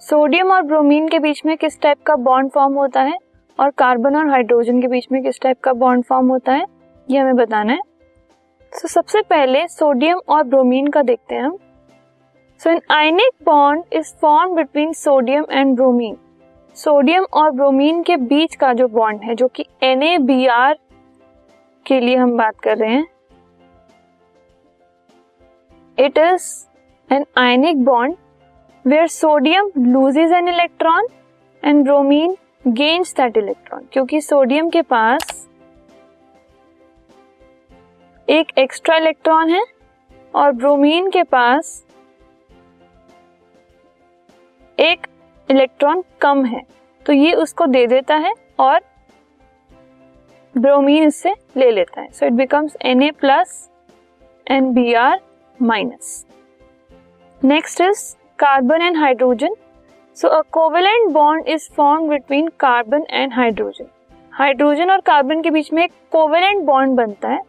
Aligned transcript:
Sodium 0.00 0.52
और 0.52 0.62
bromine 0.62 1.08
के 1.08 1.18
बीच 1.18 1.42
में 1.46 1.56
किस 1.56 1.80
टाइप 1.80 2.02
का 2.06 2.16
बॉन्ड 2.16 2.50
फॉर्म 2.50 2.74
होता 2.74 3.02
है? 3.02 3.18
और 3.60 3.70
कार्बन 3.70 4.16
और 4.16 4.28
हाइड्रोजन 4.28 4.80
के 4.80 4.88
बीच 4.88 5.08
में 5.12 5.22
किस 5.22 5.40
टाइप 5.40 5.60
का 5.60 5.72
बॉन्ड 5.72 6.04
फॉर्म 6.04 6.28
होता 6.28 6.52
है? 6.52 6.66
ये 7.10 7.18
हमें 7.18 7.36
बताना 7.36 7.72
है। 7.72 7.80
सो 8.74 8.88
so, 8.88 8.94
सबसे 8.94 9.22
पहले 9.22 9.68
सोडियम 9.68 10.20
और 10.28 10.42
ब्रोमीन 10.42 10.86
का 10.86 11.02
देखते 11.02 11.34
हैं 11.34 11.42
हम। 11.42 11.58
So 12.58 12.70
an 12.70 12.80
ionic 12.90 13.44
bond 13.44 13.84
is 13.92 14.14
form 14.14 14.54
between 14.54 14.92
sodium 14.92 15.46
and 15.50 15.76
bromine 15.76 16.16
sodium 16.76 17.24
और 17.32 17.50
ब्रोमीन 17.50 18.02
के 18.02 18.16
बीच 18.16 18.54
का 18.54 18.72
जो 18.72 18.86
बॉन्ड 18.88 19.22
है, 19.22 19.34
जो 19.34 19.46
कि 19.48 19.64
एन 19.82 20.00
के 21.86 21.98
लिए 22.00 22.16
हम 22.16 22.36
बात 22.36 22.58
कर 22.60 22.76
रहे 22.78 22.90
हैं 22.90 23.06
it 25.98 26.18
is 26.18 26.44
an 27.10 27.24
ionic 27.38 27.84
bond 27.84 28.16
where 28.84 29.06
sodium 29.06 29.70
loses 29.78 30.32
an 30.32 30.48
electron 30.48 31.08
and 31.62 31.82
bromine 31.84 32.36
gains 32.66 33.14
that 33.16 33.36
electron 33.36 33.88
क्योंकि 33.92 34.20
सोडियम 34.20 34.68
के 34.70 34.82
पास 34.82 35.46
एक 38.28 38.58
एक्स्ट्रा 38.58 38.96
इलेक्ट्रॉन 38.96 39.50
है 39.50 39.64
और 40.34 40.52
ब्रोमीन 40.52 41.10
के 41.10 41.22
पास 41.22 41.82
एक 44.78 45.06
इलेक्ट्रॉन 45.50 46.02
कम 46.20 46.44
है 46.44 46.62
तो 47.06 47.12
ये 47.12 47.32
उसको 47.34 47.66
दे 47.66 47.86
देता 47.86 48.14
है 48.16 48.32
और 48.58 48.80
ब्रोमीन 50.54 51.02
इससे 51.02 51.34
ले 51.56 51.70
लेता 51.70 52.00
है। 52.00 52.08
So 52.10 52.26
it 52.26 52.32
becomes 52.32 52.76
N 52.82 53.02
A 53.02 53.10
plus 53.10 53.68
and 54.46 54.72
B 54.74 54.92
R 54.94 55.20
minus 55.58 56.24
next 57.42 57.80
is 57.80 58.04
carbon 58.38 58.82
and 58.82 58.96
hydrogen 58.96 59.54
so 60.16 60.28
a 60.28 60.40
covalent 60.52 61.10
bond 61.12 61.48
is 61.48 61.68
form 61.76 62.08
between 62.08 62.48
carbon 62.60 63.06
and 63.10 63.32
hydrogen 63.32 63.86
hydrogen 64.32 64.90
और 64.90 65.00
कार्बन 65.06 65.42
के 65.42 65.50
बीच 65.50 65.72
में 65.72 65.82
एक 65.84 65.92
कोवेलेंट 66.12 66.64
बॉन्ड 66.64 66.96
बनता 66.96 67.28
है। 67.28 67.40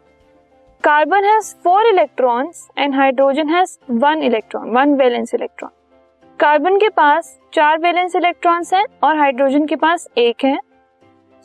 Carbon 0.84 1.26
has 1.26 1.54
four 1.64 1.86
electrons 1.86 2.68
and 2.78 2.96
hydrogen 2.96 3.50
has 3.50 3.78
one 3.92 4.24
electron 4.24 4.70
one 4.72 4.94
valence 4.96 5.34
electron 5.34 5.72
carbon 6.40 6.78
के 6.80 6.88
पास 6.90 7.30
चार 7.54 7.78
वैलेंस 7.80 8.16
इलेक्ट्रॉन्स 8.16 8.74
हैं 8.74 8.84
और 9.04 9.18
हाइड्रोजन 9.18 9.66
के 9.66 9.76
पास 9.76 10.08
एक 10.18 10.44
है। 10.46 10.58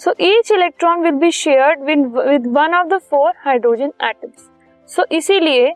So 0.00 0.14
each 0.20 0.52
electron 0.52 1.02
will 1.02 1.14
be 1.14 1.30
shared 1.30 1.82
with 1.84 2.46
one 2.48 2.74
of 2.74 2.86
the 2.88 2.98
four 3.00 3.32
hydrogen 3.38 3.92
atoms 4.04 4.48
so 4.88 5.04
इसीलिए 5.12 5.74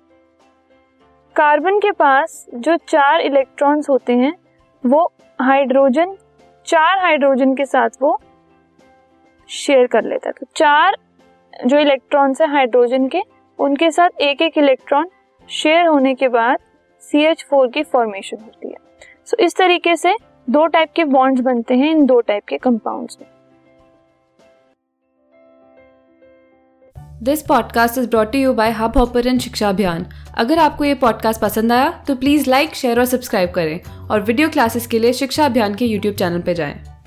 कार्बन 1.36 1.78
के 1.78 1.90
पास 1.92 2.44
जो 2.54 2.76
चार 2.88 3.20
इलेक्ट्रॉन्स 3.20 3.90
होते 3.90 4.12
हैं, 4.12 4.32
वो 4.84 5.04
हाइड्रोजन 5.38 6.16
चार 6.66 6.98
हाइड्रोजन 6.98 7.54
के 7.54 7.64
साथ 7.66 8.02
वो 8.02 8.18
शेयर 9.48 9.86
कर 9.86 10.04
लेता 10.04 10.28
है। 10.28 10.32
तो 10.32 10.46
चार 10.56 10.96
जो 11.66 11.78
इलेक्ट्रॉन्स 11.78 12.40
है 12.40 12.52
हाइड्रोजन 12.52 13.08
के, 13.08 13.22
उनके 13.58 13.90
साथ 13.90 14.20
एक 14.22 14.42
एक 14.42 14.58
इलेक्ट्रॉन 14.58 15.10
शेयर 15.48 15.86
होने 15.86 16.14
के 16.14 16.28
बाद 16.30 16.58
सी 17.02 17.24
एच 17.26 17.46
फोर 17.50 17.68
की 17.68 17.82
फॉर्मेशन 17.84 18.36
होती 18.36 18.68
है। 18.68 18.77
सो 19.28 19.36
so, 19.36 19.42
इस 19.42 19.56
तरीके 19.56 19.96
से 19.96 20.14
दो 20.50 20.66
टाइप 20.66 20.92
के 20.96 21.04
बॉन्ड्स 21.04 21.40
बनते 21.42 21.74
हैं 21.74 21.90
इन 21.90 22.06
दो 22.06 22.20
टाइप 22.20 22.44
के 22.48 22.56
कंपाउंड्स 22.58 23.18
में। 23.20 23.28
This 27.22 27.42
podcast 27.42 27.98
is 27.98 28.08
brought 28.08 28.34
you 28.34 28.52
by 28.52 28.70
hubhopper 28.96 29.38
Shiksha 29.38 29.68
Abhiyan 29.68 30.06
अगर 30.38 30.58
आपको 30.58 30.84
ये 30.84 30.94
पॉडकास्ट 30.94 31.40
पसंद 31.40 31.72
आया 31.72 32.04
तो 32.06 32.14
प्लीज़ 32.14 32.50
लाइक 32.50 32.74
शेयर 32.74 32.98
और 32.98 33.04
सब्सक्राइब 33.04 33.50
करें। 33.50 33.80
और 34.10 34.20
वीडियो 34.20 34.48
क्लासेस 34.48 34.86
के 34.86 34.98
लिए 34.98 35.12
शिक्षा 35.12 35.46
अभियान 35.46 35.74
के 35.74 35.84
यूट्यूब 35.84 36.14
चैनल 36.14 36.40
पर 36.40 36.52
जाएँ। 36.52 36.97